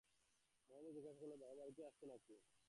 [0.69, 2.35] মহেন্দ্র জিজ্ঞাসা করিল, বাবু বাড়িতে আছেন না কি।